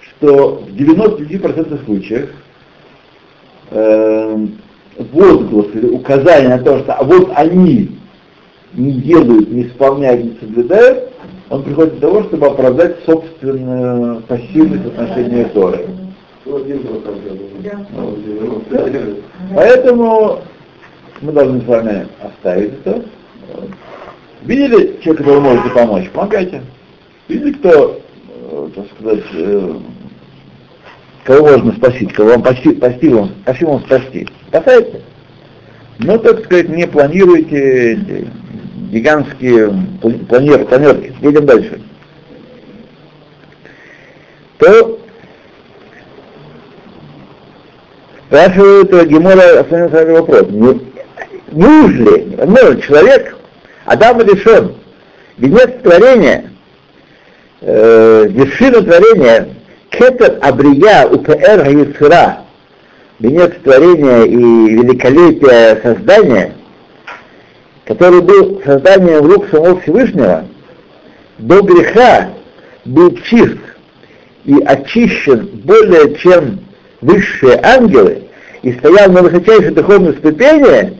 [0.02, 2.30] что в 99% случаев
[3.72, 4.48] э,
[4.98, 7.92] возглас или указание на то, что а вот они
[8.74, 11.12] не делают, не исполняют, не соблюдают,
[11.50, 15.86] он приходит для того, чтобы оправдать собственную пассивность в отношении Торы.
[19.54, 20.40] Поэтому
[21.22, 23.04] мы должны с вами оставить это.
[24.44, 26.10] Видели человека, которому можете помочь?
[26.12, 26.62] Помогайте.
[27.28, 28.00] Видели, кто,
[28.52, 29.74] э, так сказать, э,
[31.26, 34.28] кого можно спасти, кого вам спасти, спасти вам, спасти вам спасти?
[34.48, 35.02] Спасайте.
[35.98, 38.30] Но, так сказать, не планируйте
[38.92, 39.74] гигантские
[40.30, 41.14] планер, планерки.
[41.22, 41.82] Едем дальше.
[44.60, 45.00] То
[48.28, 50.48] спрашивают Гемора основной вопрос.
[50.50, 50.80] Не,
[51.52, 53.38] неужели невозможно человек,
[53.86, 54.76] Адам решен,
[55.38, 56.52] венец творения,
[57.62, 59.56] э, вершина творения,
[59.98, 62.40] кетер абрия упр яцера,
[63.20, 66.54] венец творения и великолепия создания,
[67.86, 70.46] который был созданием рук самого Всевышнего,
[71.38, 72.30] до греха
[72.86, 73.58] был чист
[74.46, 76.60] и очищен более чем
[77.02, 78.24] высшие ангелы
[78.62, 80.98] и стоял на высочайшей духовной ступени,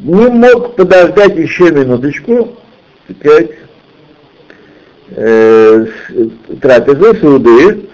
[0.00, 2.56] не мог подождать еще минуточку,
[3.20, 3.50] сказать,
[5.16, 5.86] э,
[6.60, 7.88] трапезы, суды,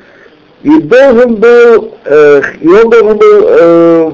[0.63, 4.13] и должен был, э, и он должен был, э,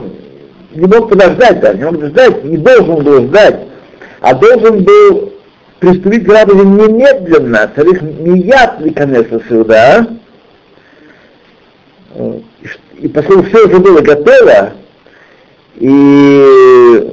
[0.75, 3.61] не мог подождать даже, не мог ждать, не должен был ждать,
[4.21, 5.33] а должен был
[5.81, 10.07] приступить к радости немедленно, царих мият конечно сюда,
[12.99, 14.73] и поскольку все уже было готово,
[15.77, 17.11] и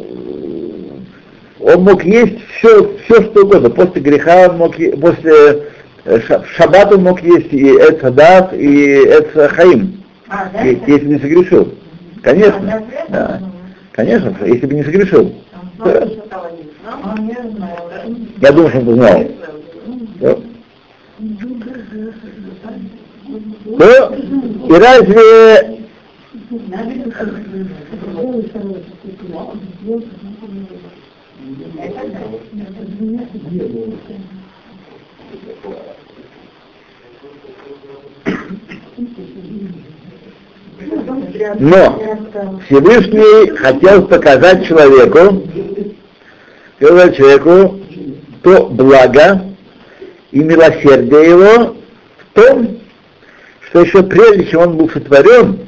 [1.59, 3.69] он мог есть все, все что угодно.
[3.69, 5.63] После греха он мог, после
[6.55, 10.63] шаббата он мог есть и Эцадат, и Эцхаим, А, да?
[10.63, 11.73] если не согрешил.
[12.21, 13.41] Конечно, да.
[13.91, 15.35] Конечно, если бы не согрешил.
[18.41, 19.23] Я думаю, что он это знал.
[20.19, 20.35] Да?
[23.65, 25.81] Ну, и разве
[41.59, 42.01] Но
[42.65, 45.47] Всевышний хотел показать человеку,
[46.77, 47.79] сказать человеку
[48.43, 49.45] то благо
[50.31, 51.75] и милосердие его
[52.17, 52.79] в том,
[53.67, 55.67] что еще прежде чем он был сотворен,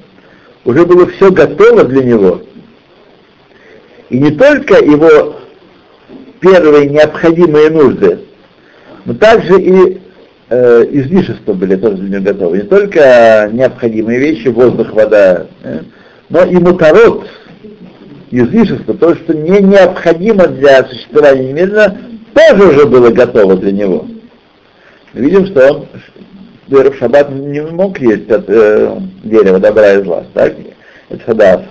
[0.65, 2.41] уже было все готово для него.
[4.09, 5.39] И не только его
[6.39, 8.22] первые необходимые нужды,
[9.05, 10.01] но также и
[10.49, 12.57] э, излишества были тоже для него готовы.
[12.57, 15.79] Не только необходимые вещи, воздух, вода, э,
[16.29, 17.27] но и моторот,
[18.31, 21.97] излишество, то, что не необходимо для существования немедленно,
[22.33, 24.07] тоже уже было готово для него.
[25.13, 25.87] Видим, что он
[26.67, 30.53] в шаббат не мог есть от э, дерева добра и зла, так?
[31.09, 31.61] Это хадас.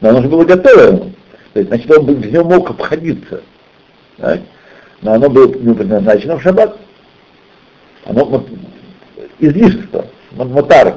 [0.00, 1.12] Но оно уже было готово ему.
[1.52, 3.40] То есть, значит, он без него мог обходиться.
[4.18, 4.40] Так?
[5.02, 6.76] Но оно было не предназначено в шаббат.
[8.04, 8.44] Оно
[9.38, 10.96] излишество, мотар,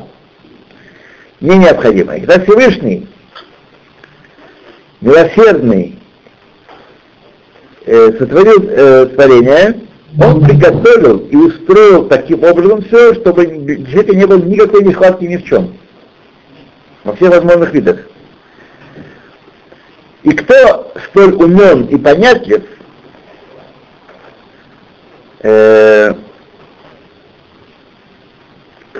[1.41, 2.19] не необходимое.
[2.19, 3.07] Когда Всевышний,
[5.01, 5.99] милосердный,
[7.85, 9.81] э, сотворил э, творение,
[10.21, 15.45] он приготовил и устроил таким образом все, чтобы человека не было никакой нехватки ни в
[15.45, 15.77] чем.
[17.03, 17.99] Во всех возможных видах.
[20.23, 22.63] И кто столь умен и понятлив,
[25.41, 26.13] э,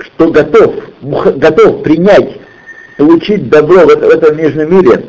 [0.01, 2.39] что готов, готов принять,
[2.97, 5.05] получить добро в, в этом нижнем мире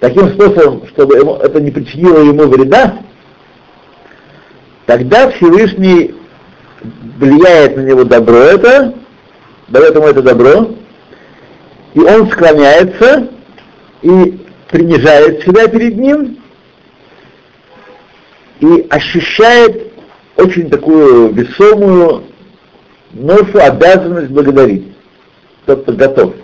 [0.00, 2.98] таким способом, чтобы ему, это не причинило ему вреда,
[4.86, 6.14] тогда Всевышний
[7.18, 8.94] влияет на него добро это,
[9.68, 10.74] дает ему это добро,
[11.94, 13.28] и он склоняется
[14.02, 14.38] и
[14.70, 16.38] принижает себя перед ним
[18.60, 19.93] и ощущает
[20.36, 22.24] очень такую весомую
[23.12, 24.92] ношу обязанность благодарить.
[25.66, 26.34] Тот, кто готов.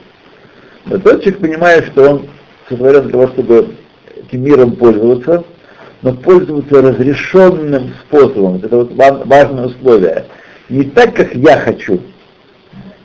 [0.86, 2.28] Но тот человек понимает, что он
[2.68, 3.74] сотворен для того, чтобы
[4.16, 5.44] этим миром пользоваться,
[6.02, 8.56] но пользоваться разрешенным способом.
[8.56, 10.24] Это вот важное условие.
[10.68, 12.00] Не так, как я хочу,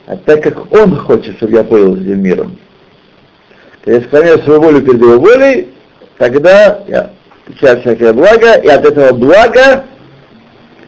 [0.06, 2.58] а так, как он хочет, чтобы я пользовался этим миром.
[3.84, 5.68] Когда я склоняю свою волю перед его волей,
[6.16, 7.10] тогда я
[7.44, 9.84] получаю всякое благо, и от этого блага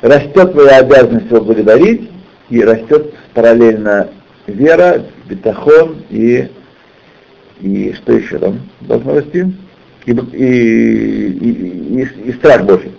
[0.01, 2.11] растет твоя обязанность его благодарить,
[2.51, 4.09] и растет параллельно
[4.47, 6.49] вера, бетахон и,
[7.61, 9.45] и что еще там должно расти?
[10.07, 12.93] И, и, и, и, и страх Божий.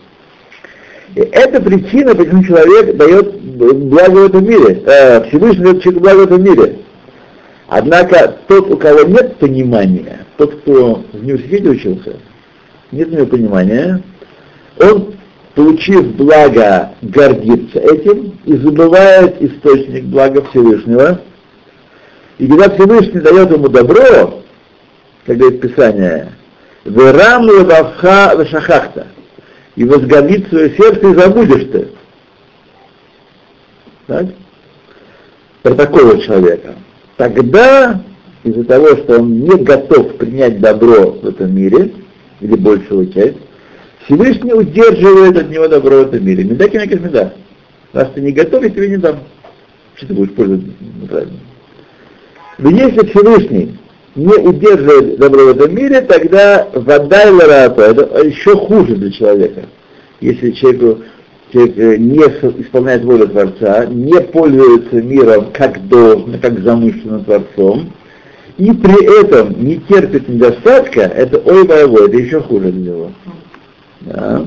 [1.16, 6.18] И это причина, почему человек дает благо в этом мире, э, Всевышний дает человеку благо
[6.18, 6.76] в этом мире.
[7.68, 12.16] Однако тот, у кого нет понимания, тот, кто в университете учился,
[12.92, 14.02] нет у него понимания,
[14.80, 15.16] он
[15.56, 21.22] получив благо, гордится этим и забывает источник блага Всевышнего.
[22.38, 24.44] И когда Всевышний дает ему добро,
[25.26, 26.34] как говорит Писание,
[26.86, 29.08] «Верам лавха вешахахта»
[29.76, 31.88] и возгордит свое сердце и забудешь ты.
[34.08, 34.26] Так?
[35.62, 36.76] Про такого человека.
[37.18, 38.02] Тогда,
[38.44, 41.94] из-за того, что он не готов принять добро в этом мире,
[42.40, 43.38] или большую часть,
[44.06, 46.44] Всевышний удерживает от него добро в этом мире.
[46.44, 47.34] Медаки на меда.
[47.94, 49.20] Раз ты не готов, я тебе не дам.
[49.96, 50.68] Что ты будешь пользоваться
[51.02, 51.40] неправильно?
[52.58, 53.78] Но если Всевышний
[54.16, 59.64] не удерживает добро в этом мире, тогда вода и ларата, это еще хуже для человека.
[60.20, 61.02] Если человеку,
[61.52, 67.94] человек э, не исполняет волю Творца, не пользуется миром как должно, как замышленно Творцом,
[68.58, 73.12] и при этом не терпит недостатка, это ой боевой, это еще хуже для него.
[74.02, 74.46] Да.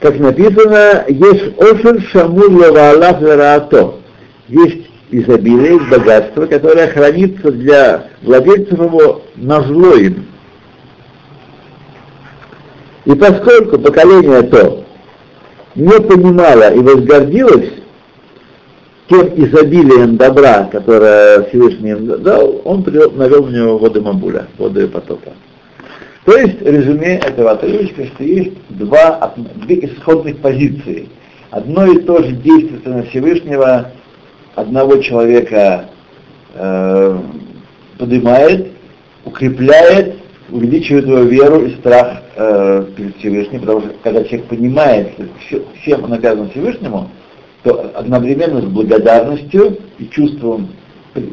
[0.00, 3.94] Как написано, есть ошер шамур лаваалах вераато.
[4.48, 10.26] Есть изобилие, есть богатство, которое хранится для владельцев его на зло им.
[13.04, 14.84] И поскольку поколение то
[15.74, 17.70] не понимало и возгордилось
[19.08, 25.32] тем изобилием добра, которое Всевышний им дал, он навел на него воды Мабуля, воды потопа.
[26.24, 31.08] То есть резюме этого отрывочка, что есть два, две исходных позиции.
[31.50, 33.90] Одно и то же действие на Всевышнего
[34.54, 35.86] одного человека
[36.54, 37.18] э,
[37.98, 38.68] поднимает,
[39.24, 40.20] укрепляет
[40.52, 45.62] увеличивает его веру и страх э, перед Всевышним, потому что когда человек понимает, что все,
[45.80, 47.10] всем он обязан Всевышнему,
[47.62, 50.70] то одновременно с благодарностью и чувством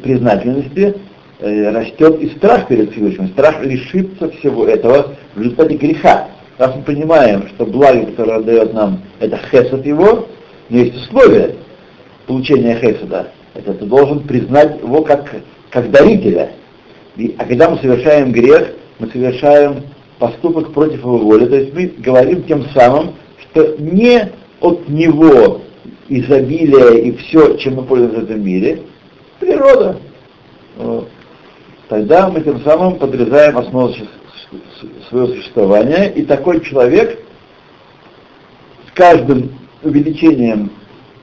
[0.04, 0.96] признательности
[1.40, 6.30] растет и страх перед Всевышним, страх лишиться всего этого в результате греха.
[6.58, 10.28] Раз мы понимаем, что благо, которое дает нам, это хесед его,
[10.70, 11.56] но есть условия
[12.26, 13.32] получения хесада.
[13.54, 15.36] Это ты должен признать его как,
[15.70, 16.52] как дарителя.
[17.16, 19.84] И, а когда мы совершаем грех, мы совершаем
[20.20, 25.62] поступок против его воли, то есть мы говорим тем самым, что не от него
[26.10, 28.82] изобилие и все, чем мы пользуемся в этом мире,
[29.40, 29.98] природа.
[30.78, 31.10] Вот.
[31.90, 33.94] Тогда мы тем самым подрезаем основу
[35.10, 37.20] своего существования, и такой человек
[38.88, 39.52] с каждым
[39.84, 40.72] увеличением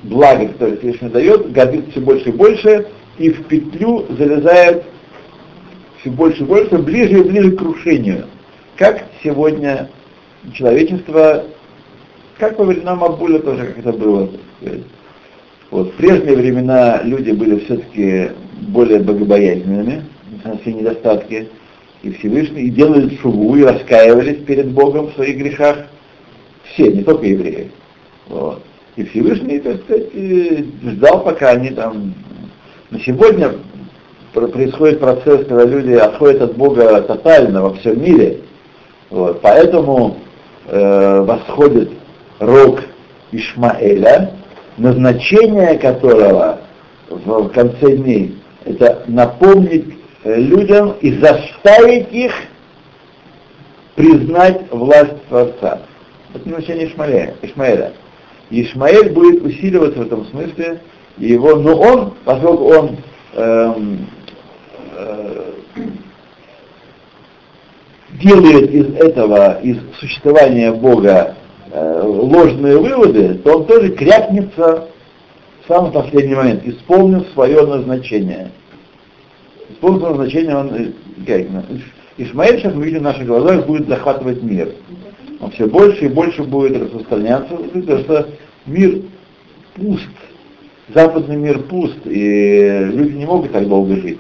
[0.03, 2.87] блага, которое Всевышний дает, гордится все больше и больше,
[3.19, 4.85] и в петлю залезает
[6.01, 8.27] все больше и больше, ближе и ближе к крушению.
[8.77, 9.91] Как сегодня
[10.55, 11.45] человечество,
[12.39, 14.31] как во времена Мабуля тоже, как это было.
[15.71, 18.31] Вот, в прежние времена люди были все-таки
[18.69, 20.05] более богобоязненными,
[20.61, 21.49] все недостатки,
[22.03, 25.87] и Всевышний, и делали шуву, и раскаивались перед Богом в своих грехах.
[26.65, 27.71] Все, не только евреи.
[28.29, 28.63] Вот.
[28.97, 32.15] И Всевышний, так сказать, ждал, пока они там...
[32.91, 33.53] На сегодня
[34.33, 38.41] происходит процесс, когда люди отходят от Бога тотально во всем мире.
[39.11, 39.41] Вот.
[39.41, 40.19] Поэтому
[40.67, 41.91] э, восходит
[42.39, 42.81] рог
[43.33, 44.33] Ишмаэля,
[44.77, 46.61] назначение которого
[47.09, 49.95] в конце дней это напомнить
[50.25, 52.33] людям и заставить их
[53.95, 55.83] признать власть Творца.
[56.35, 57.35] Это назначение Ишмаэля.
[57.43, 57.93] Ишмаэля.
[58.51, 60.81] Ишмаэль будет усиливаться в этом смысле,
[61.17, 62.97] его, но он, поскольку он
[63.35, 64.07] эм,
[64.97, 65.53] э,
[68.23, 71.37] делает из этого, из существования Бога
[71.71, 74.89] э, ложные выводы, то он тоже крякнется
[75.65, 78.51] в самый последний момент, исполнив свое назначение.
[79.75, 80.93] Исполнив свое назначение, он.
[81.27, 81.43] Э,
[82.17, 84.73] Ишмаэль, сейчас мы видим в наших глазах, будет захватывать мир.
[85.41, 88.29] Он все больше и больше будет распространяться, потому что
[88.67, 89.03] мир
[89.75, 90.09] пуст,
[90.95, 94.19] западный мир пуст, и люди не могут так долго жить.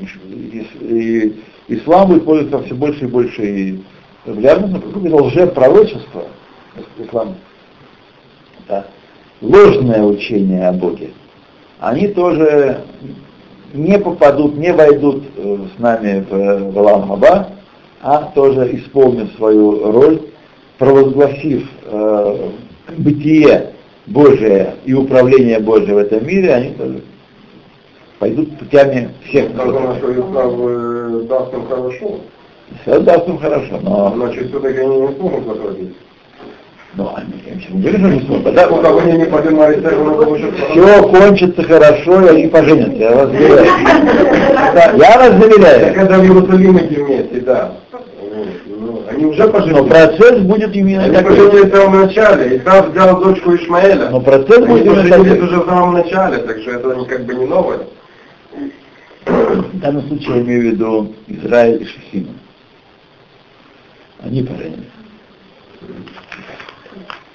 [0.00, 3.78] И, ислам будет пользоваться все больше и больше
[4.24, 6.24] популярностью, поскольку это лжепророчество,
[6.98, 7.36] ислам,
[8.66, 8.86] да,
[9.40, 11.10] ложное учение о Боге,
[11.78, 12.82] они тоже
[13.72, 17.48] не попадут, не войдут э, с нами в, в Алам Хаба,
[18.02, 20.20] а тоже исполнив свою роль,
[20.78, 22.50] провозгласив э,
[22.96, 23.72] бытие
[24.06, 27.02] Божие и управление Божие в этом мире, они тоже
[28.18, 29.50] пойдут путями всех.
[29.50, 32.20] Что Ислав э, даст им хорошо.
[32.82, 34.12] Все даст им хорошо, но...
[34.14, 35.94] Значит, все-таки они не смогут возродиться.
[36.94, 38.40] Ну, они, конечно, не говорю, что не
[40.16, 40.64] получится.
[40.70, 43.66] все кончится хорошо, и они поженятся, я вас заверяю.
[44.98, 45.86] Я вас заверяю.
[45.94, 47.72] это в Иерусалиме эти вместе, да.
[48.66, 49.88] Ну, Они уже Но поженились.
[49.88, 51.36] процесс будет именно Они такой.
[51.36, 52.56] поженились в самом начале.
[52.56, 54.08] Исав взял дочку Ишмаэля.
[54.10, 55.40] Но процесс Они будет именно такой.
[55.40, 57.80] уже в самом начале, так что это не- как бы не новое.
[59.26, 62.28] В данном случае я имею в виду Израиль и Шехим.
[64.24, 64.78] Они поженились.
[65.80, 67.27] Ну, это же явно ислам распространяется.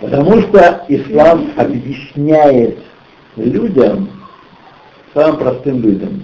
[0.00, 2.78] Потому что ислам объясняет
[3.36, 4.10] людям,
[5.14, 6.22] самым простым людям,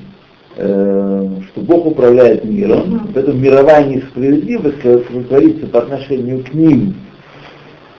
[0.57, 6.95] э, что Бог управляет миром, поэтому мировая несправедливость, которая творится по отношению к ним,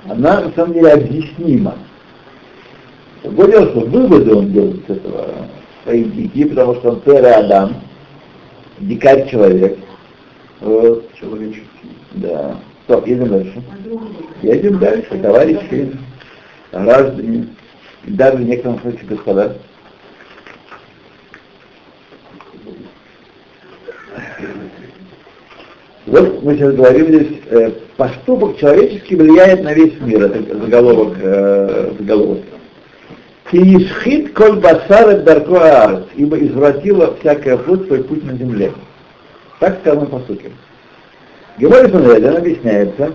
[0.08, 1.76] она на самом деле объяснима.
[3.24, 5.28] Дело, что выводы он делает с этого
[5.84, 7.76] свои дикие, потому что он первый Адам,
[8.80, 9.78] дикарь человек.
[10.64, 11.14] Вот.
[11.20, 11.68] Человеческий.
[12.14, 12.58] Да.
[12.86, 13.62] Стоп, едем дальше.
[14.42, 15.92] Едем дальше, товарищи,
[16.72, 17.48] граждане,
[18.06, 19.56] и даже в некотором смысле господа.
[26.06, 31.92] Вот мы сейчас говорим здесь, э, поступок человеческий влияет на весь мир, это заголовок, э,
[32.00, 32.40] заголовок.
[33.52, 38.72] Киишхит коль басар дарко ибо извратила всякая плоть свой путь на земле.
[39.60, 40.52] Так сказано по сути.
[41.58, 43.14] Геморий Фанрелен объясняется,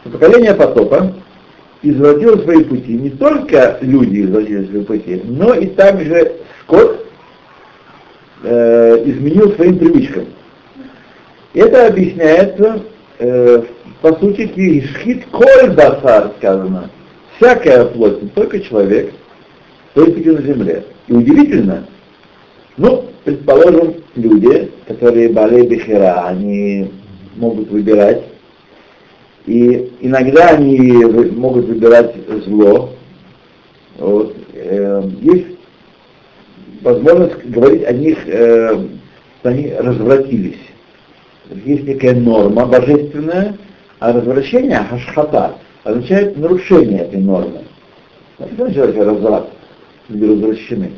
[0.00, 1.12] что поколение потопа
[1.82, 2.92] извратило свои пути.
[2.94, 7.06] Не только люди извратили свои пути, но и также скот
[8.42, 10.26] э, изменил своим привычкам.
[11.54, 12.82] Это объясняется,
[13.18, 13.62] э,
[14.02, 16.90] по сути, кишхит коль басар сказано.
[17.36, 19.12] Всякая плоть, не только человек,
[19.94, 20.84] то есть на земле.
[21.08, 21.84] И удивительно,
[22.76, 26.90] Ну, предположим, люди, которые болеют бихера, они
[27.36, 28.22] могут выбирать,
[29.46, 30.92] и иногда они
[31.32, 32.14] могут выбирать
[32.44, 32.90] зло.
[33.98, 34.36] Вот.
[34.54, 35.58] Э, есть
[36.82, 38.86] возможность говорить о них, э,
[39.40, 40.58] что они развратились.
[41.64, 43.56] Есть некая норма божественная,
[43.98, 47.64] а развращение, хашхата, означает нарушение этой нормы.
[48.36, 49.50] Что означает разврат?
[50.08, 50.92] Люди развращены.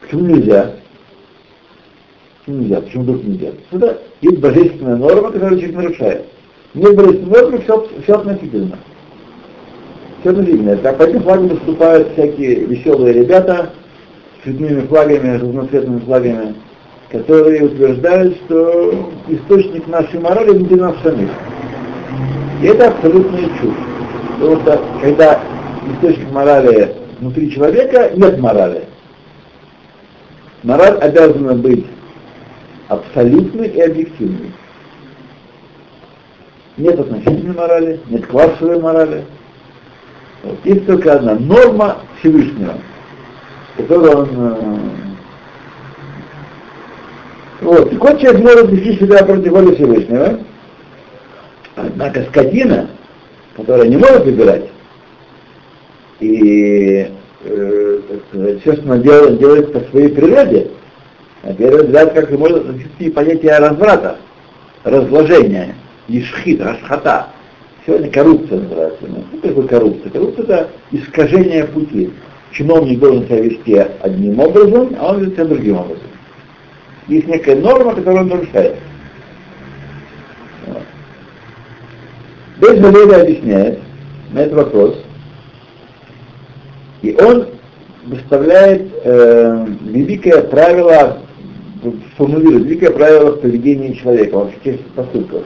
[0.00, 0.72] Почему нельзя?
[2.46, 2.80] Нельзя?
[2.80, 3.50] Почему вдруг нельзя?
[3.70, 6.24] Это есть божественная норма, которую человек нарушает.
[6.74, 8.78] Нет божественной нормы, все, все относительно.
[10.20, 10.76] Все относительно.
[10.78, 13.70] Так, по этим флагам выступают всякие веселые ребята
[14.40, 16.54] с цветными флагами, разноцветными флагами,
[17.12, 21.30] которые утверждают, что источник нашей морали внутри нас самих.
[22.60, 23.76] И это абсолютная чушь.
[24.40, 25.40] Потому что когда
[25.94, 28.82] источник морали внутри человека, нет морали.
[30.64, 31.86] Мораль обязана быть
[32.92, 34.52] абсолютной и объективной.
[36.76, 39.24] Нет относительной морали, нет классовой морали.
[40.42, 40.58] Вот.
[40.64, 42.74] Есть только одна норма Всевышнего,
[43.76, 44.28] которую он...
[44.34, 44.54] Э,
[47.60, 47.90] вот.
[47.90, 50.40] Так вот человек может вести себя против воли Всевышнего,
[51.76, 52.88] однако скотина,
[53.56, 54.64] которая не может выбирать,
[56.20, 57.10] и
[57.44, 58.00] э,
[58.60, 60.70] все, что она делает, делает по своей природе,
[61.42, 64.18] на первый взгляд, как и относиться и понятие разврата,
[64.84, 65.74] разложения,
[66.08, 67.28] ишхит, расхата.
[67.84, 69.04] Сегодня коррупция называется.
[69.08, 70.10] Ну, что такое коррупция?
[70.10, 72.10] Коррупция это искажение пути.
[72.52, 76.06] Чиновник должен себя вести одним образом, а он ведет себя другим образом.
[77.08, 78.76] Есть некая норма, которую он нарушает.
[82.60, 83.80] Без Валерия объясняет
[84.30, 85.04] на этот вопрос,
[87.00, 87.48] и он
[88.04, 91.18] выставляет э, великое правило,
[92.16, 95.42] формулирует великое правило в поведении человека, во всех поступках.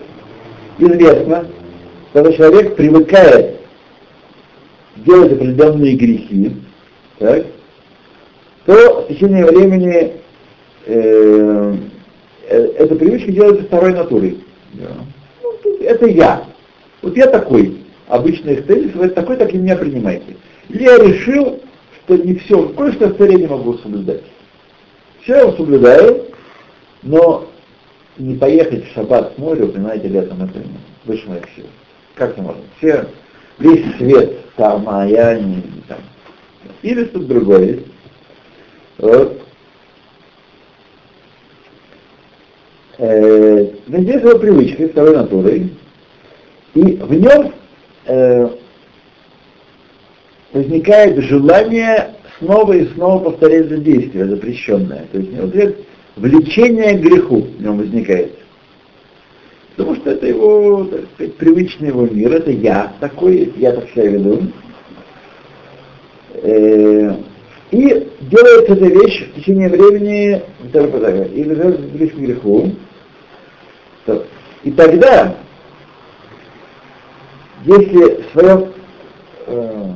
[0.79, 1.47] Известно,
[2.13, 3.57] когда человек привыкает
[4.97, 6.53] делать определенные грехи,
[7.19, 7.47] так,
[8.67, 10.13] то в течение времени
[10.87, 11.77] э,
[12.49, 14.39] э, эта привычка делается второй натурой.
[14.75, 14.89] Да.
[15.43, 16.45] Ну, это я.
[17.03, 17.79] Вот я такой.
[18.09, 20.37] Обычно их тезис, вы такой, так и меня принимаете.
[20.69, 21.61] Я решил,
[22.05, 24.23] что не все, кое-что в не могу соблюдать.
[25.27, 26.29] Все я соблюдаю,
[27.03, 27.49] но
[28.17, 30.63] не поехать в шаббат с моря, понимаете, летом это
[31.05, 31.67] выше моих сил.
[32.15, 32.63] Как это можно?
[32.79, 33.09] Все,
[33.59, 35.99] весь свет там, а я не там.
[36.83, 37.81] Или что-то другое
[38.99, 39.43] Вот.
[42.99, 45.73] Э, здесь его привычка, второй натурой,
[46.75, 47.53] и в нем
[48.05, 48.49] э,
[50.53, 55.07] возникает желание снова и снова повторять это действие запрещенное.
[55.13, 55.77] То есть вот это
[56.17, 58.33] влечение к греху в нем возникает.
[59.77, 64.09] Потому что это его, так сказать, привычный его мир, это я такой, я так себя
[64.09, 64.41] веду.
[66.35, 67.15] Э,
[67.71, 70.43] и делается эта вещь в течение времени,
[71.35, 72.71] и ближе к греху.
[74.63, 75.37] И тогда,
[77.65, 78.73] если в своем
[79.47, 79.95] э,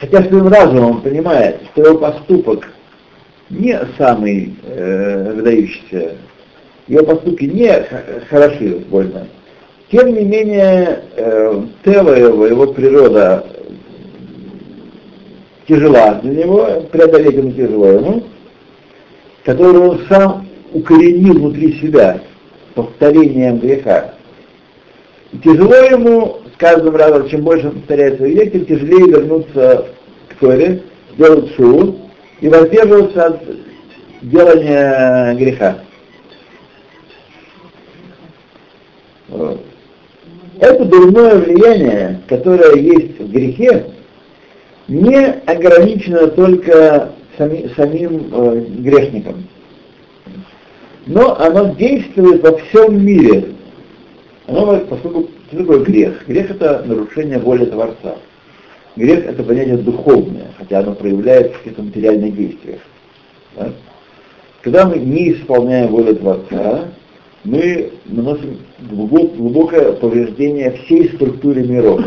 [0.00, 2.68] хотя своим разумом он понимает, что его поступок
[3.50, 6.16] не самый э, выдающийся,
[6.86, 7.72] его поступки не
[8.28, 9.26] хороши больно,
[9.90, 13.46] тем не менее э, тело его, его природа
[15.66, 18.22] тяжела для него, преодолеть ему тяжело ему,
[19.44, 22.20] которую он сам укоренил внутри себя
[22.74, 24.14] повторением греха.
[25.32, 29.86] И тяжело ему каждым разом, чем больше он повторяет грех, тем тяжелее вернуться
[30.28, 30.82] к Торе,
[31.14, 31.96] сделать шоу
[32.40, 33.42] и воздерживаться от
[34.22, 35.78] делания греха.
[40.60, 43.86] Это дурное влияние, которое есть в грехе,
[44.88, 49.46] не ограничено только сами, самим э, грешником,
[51.06, 53.50] но оно действует во всем мире.
[54.46, 56.26] Оно, поскольку что такое грех?
[56.26, 58.16] Грех это нарушение воли Творца.
[58.96, 62.80] Грех это понятие духовное, хотя оно проявляется в каких-то материальных действиях.
[63.56, 63.72] Да?
[64.62, 66.88] Когда мы не исполняем волю Творца,
[67.44, 72.04] мы наносим глубокое повреждение всей структуре миров.